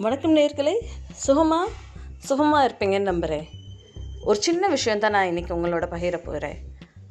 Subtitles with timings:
[0.00, 0.72] வணக்கம் நேர்களே.
[1.12, 1.68] சுகமாக
[2.18, 3.48] சுகமாக இருப்பீங்கன்னு நம்புகிறேன்
[4.24, 6.56] ஒரு சின்ன விஷயம் தான் நான் இன்றைக்கி உங்களோட பகிர போகிறேன்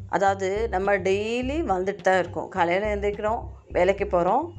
[0.09, 2.47] அதாவது நம்ம டெய்லி வந்துட்டு தான் இருக்கோம்.
[2.47, 4.53] காலையில் எழுந்திரிக்கிறோம் வேலைக்கு போகிறோம்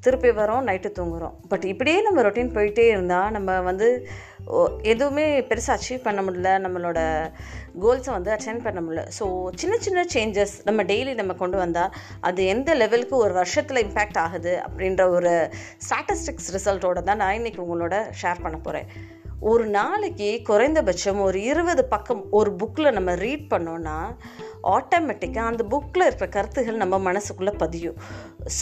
[0.00, 1.34] திருப்பி வரோம் நைட்டு தூங்குறோம்.
[1.48, 4.08] பட் இப்படியே நம்ம ரொட்டீன் போயிட்டே இருந்தால் நம்ம வந்து
[4.46, 6.62] ஓ- எதுவுமே பெருசாக அச்சீவ் பண்ண முடியல.
[6.62, 7.00] நம்மளோட
[7.80, 9.06] கோல்ஸை வந்து அச்சீவ் பண்ண முடியல.
[9.18, 14.18] ஸோ சின்ன சின்ன சேஞ்சஸ் நம்ம டெய்லி நம்ம கொண்டு வந்தால் அது எந்த லெவலுக்கு ஒரு வருஷத்தில் இம்பேக்ட்
[14.18, 15.50] ஆகுது அப்படின்ற ஒரு
[15.88, 18.86] ஸ்டாட்டிஸ்டிக்ஸ் ரிசல்ட்டோட தான் நான் இன்றைக்கி உங்களோட ஷேர் பண்ண போகிறேன்
[19.40, 23.98] ஒரு நாளைக்கு குறைந்தபட்சம் ஒரு இருபது பக்கம் ஒரு புக்கில் நம்ம ரீட் பண்ணோன்னா
[24.62, 27.96] ஆட்டோமேட்டிக்காக அந்த புக்கில் இருக்கிற கருத்துகள் நம்ம மனசுக்குள்ளே பதியும்.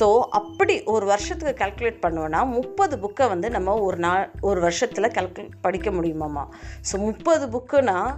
[0.00, 5.52] ஸோ அப்படி ஒரு வருஷத்துக்கு கால்குலேட் பண்ணோன்னா முப்பது புக்கை வந்து நம்ம ஒரு நாள் ஒரு வருஷத்தில் கால்குலேட்
[5.60, 6.46] படிக்க முடியுமாம்மா?
[6.92, 8.16] ஸோ முப்பது புக்குனா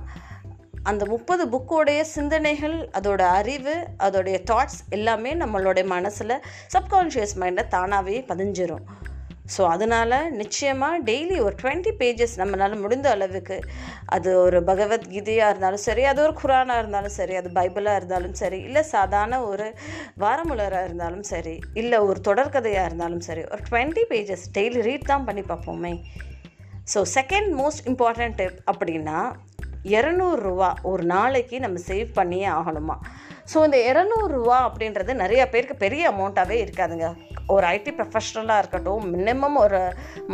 [0.82, 6.42] அந்த முப்பது புக்கோடைய சிந்தனைகள் அதோட அறிவு அதோடைய தாட்ஸ் எல்லாமே நம்மளுடைய மனசில்
[6.72, 8.84] சப்கான்ஷியஸ் மைண்டில் தானாகவே பதிஞ்சிடும்
[9.54, 13.56] ஸோ அதனால் நிச்சயமாக டெய்லி ஒரு டுவெண்ட்டி பேஜஸ் நம்மளால் முடிந்த அளவுக்கு
[14.14, 18.82] அது ஒரு பகவத்கீதையாக இருந்தாலும் சரி அது ஒரு குரானாக இருந்தாலும் சரி அது பைபிளாக இருந்தாலும் சரி இல்லை
[18.94, 19.68] சாதாரண ஒரு
[20.24, 25.44] வாரமுலராக இருந்தாலும் சரி இல்லை ஒரு தொடர்கதையாக இருந்தாலும் சரி ஒரு டுவெண்ட்டி பேஜஸ் டெய்லி ரீட் தான் பண்ணி
[25.52, 25.92] பார்ப்போமே.
[26.92, 29.18] So second most important tip அப்படின்னா
[29.96, 32.96] இரநூறுவா ஒரு நாளைக்கு நம்ம சேவ் பண்ணியே ஆகணுமா?
[33.50, 37.08] ஸோ இந்த இரநூறுவா அப்படின்றது நிறைய பேருக்கு பெரிய அமௌண்ட்டாகவே இருக்காதுங்க.
[37.54, 39.80] ஒரு ஐடி ப்ரொஃபஷனலாக இருக்கட்டும் மினிமம் ஒரு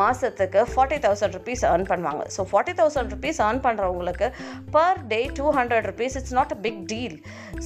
[0.00, 2.22] மாதத்துக்கு ஃபார்ட்டி தௌசண்ட் ருபீஸ் ஏர்ன் பண்ணுவாங்க.
[2.36, 4.28] So forty thousand rupees earn பண்ணுறவங்களுக்கு
[4.76, 7.16] per day two hundred rupees it's not a big deal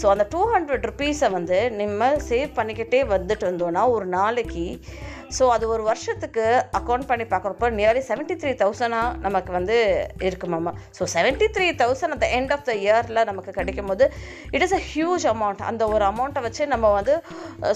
[0.01, 4.67] so அந்த டூ ஹண்ட்ரட் ருபீஸை வந்து நம்ம சேவ் பண்ணிக்கிட்டே வந்துட்டு இருந்தோன்னா ஒரு நாளைக்கு
[5.37, 6.45] ஸோ அது ஒரு வருஷத்துக்கு
[6.79, 9.77] அக்கௌண்ட் பண்ணி பார்க்குறப்ப நியர்லி செவன்ட்டி த்ரீ தௌசண்டாக நமக்கு வந்து
[10.29, 14.05] இருக்குமாமா so seventy three thousand at the end of the இயரில் நமக்கு கிடைக்கும் போது
[14.57, 17.17] it is a huge amount அந்த ஒரு அமௌண்ட்டை வச்சு நம்ம வந்து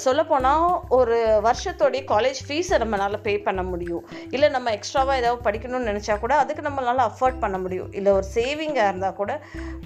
[0.07, 0.67] சொல்லப்போனால்
[0.99, 4.05] ஒரு வருஷத்தோடைய காலேஜ் ஃபீஸை நம்மளால் பே பண்ண முடியும்.
[4.35, 7.91] இல்லை நம்ம எக்ஸ்ட்ராவாக ஏதாவது படிக்கணும்னு நினச்சா கூட அதுக்கு நம்மளால் அஃபோர்ட் பண்ண முடியும்.
[7.99, 9.33] இல்லை ஒரு சேவிங்காக இருந்தால் கூட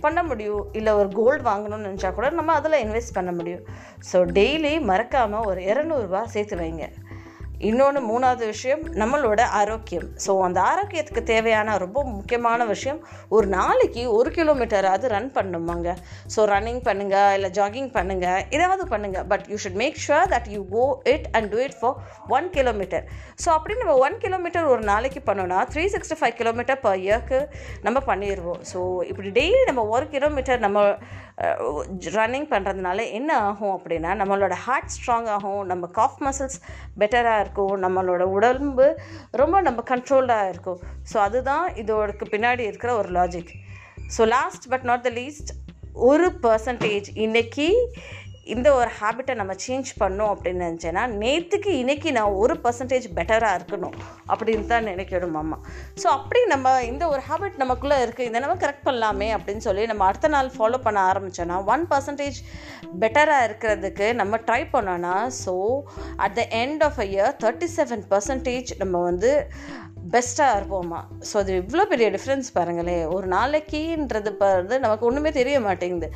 [0.04, 0.64] பண்ண முடியும்.
[0.78, 3.64] இல்லை ஒரு கோல்டு வாங்கணும்னு நினச்சா கூட நம்ம அதில் இன்வெஸ்ட் பண்ண முடியும்.
[4.12, 6.86] ஸோ டெய்லி மறக்காமல் ஒரு இரநூறுபா சேர்த்து வைங்க.
[7.60, 10.08] இன்னொன்று மூணாவது விஷயம் நம்மளோட ஆரோக்கியம்.
[10.26, 15.88] ஸோ அந்த ஆரோக்கியத்துக்கு தேவையான ரொம்ப முக்கியமான விஷயம் ஒரு நாளைக்கு ஒரு கிலோமீட்டராவது ரன் பண்ணணுமாங்க
[16.36, 20.60] ஸோ ரன்னிங் பண்ணுங்கள் இல்லை ஜாகிங் பண்ணுங்கள் ஏதாவது பண்ணுங்கள் but you should make sure that you
[20.68, 21.96] go it and do it for
[22.28, 23.06] one kilometre
[23.44, 27.40] so அப்படி நம்ம ஒன் கிலோமீட்டர் ஒரு நாளைக்கு பண்ணோன்னா three sixty five kilometre per இயர்க்கு
[27.82, 30.84] நம்ம பண்ணிடுவோம் ஸோ இப்படி டெய்லி நம்ம ஒரு கிலோமீட்டர் நம்ம
[32.14, 36.58] ரன்னிங் பண்ணுறதுனால என்ன ஆகும் அப்படின்னா நம்மளோட ஹார்ட் ஸ்ட்ராங் ஆகும் நம்ம காஃப் மசில்ஸ்
[36.98, 38.88] பெட்டராக இருக்கும் நம்மளோட உடம்பு
[39.42, 40.80] ரொம்ப நம்ம கண்ட்ரோல்டாக இருக்கும்.
[41.12, 43.52] ஸோ அதுதான் இதோடக்கு பின்னாடி இருக்கிற ஒரு logic
[44.16, 45.52] so last but not the least
[45.92, 47.66] ஒரு பர்சன்டேஜ் இன்னைக்கு
[48.54, 53.96] இந்த ஒரு ஹேபிட்டை நம்ம சேஞ்ச் பண்ணோம் அப்படின்னு நினச்சேன்னா நேற்றுக்கு இன்றைக்கி நான் ஒரு பர்சன்டேஜ் பெட்டராக இருக்கணும்
[54.32, 55.58] அப்படின்னு தான் நினைக்கணும் அம்மா
[56.02, 60.04] ஸோ அப்படி நம்ம இந்த ஒரு ஹேபிட் நமக்குள்ளே இருக்குது இதை நம்ம கரெக்ட் பண்ணலாமே அப்படின்னு சொல்லி நம்ம
[60.04, 62.38] அடுத்த நாள் ஃபாலோ பண்ண ஆரம்பிச்சோன்னா ஒன் பர்சன்டேஜ்
[63.00, 65.54] பெட்டராக இருக்கிறதுக்கு நம்ம ட்ரை பண்ணோன்னா so
[66.16, 69.32] at the end of a year thirty seven percentage நம்ம வந்து
[70.14, 70.98] பெஸ்ட்டாக இருப்போமா?
[71.28, 73.04] ஸோ அது இவ்வளோ பெரிய டிஃப்ரென்ஸ் பாருங்களேன்.
[73.14, 76.08] ஒரு நாளைக்குன்றது பாருது நமக்கு ஒன்றுமே தெரிய மாட்டேங்குது.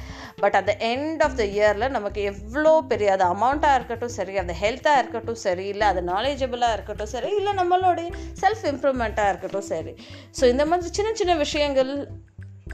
[0.43, 4.55] But at the end of the இயரில் நமக்கு எவ்வளோ பெரிய அது அமௌண்ட்டாக இருக்கட்டும் சரி அந்த
[4.63, 8.09] ஹெல்த்தாக இருக்கட்டும் சரி இல்லை அது நாலேஜபிளாக இருக்கட்டும் சரி இல்லை நம்மளுடைய
[8.43, 9.93] செல்ஃப் இம்ப்ரூவ்மெண்ட்டாக இருக்கட்டும் சரி.
[10.39, 11.93] ஸோ இந்த மாதிரி சின்ன சின்ன விஷயங்கள்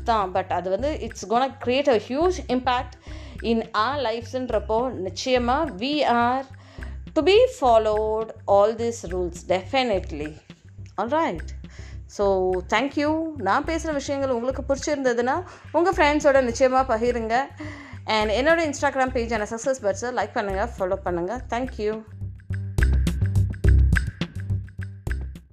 [0.05, 2.97] தான் பட் அது வந்து it's gonna create a huge impact
[3.43, 6.47] in our லைஃப்ஸுன்றப்போ நிச்சயமாக we are
[7.13, 10.31] to be followed all these rules definitely
[11.03, 11.51] alright
[12.17, 12.25] so
[12.75, 13.09] thank you
[13.49, 15.35] நான் பேசுகிற விஷயங்கள் உங்களுக்கு பிடிச்சிருந்ததுன்னா
[15.73, 17.37] உங்கள் ஃப்ரெண்ட்ஸோட நிச்சயமாக பகிருங்க.
[18.07, 21.93] அண்ட் என்னோட இன்ஸ்டாகிராம் பேஜான சக்ஸஸ் பர்ட்ஸை லைக் பண்ணுங்கள் ஃபாலோ பண்ணுங்கள் தேங்க்யூ